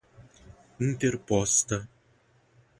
interposta 0.87 1.77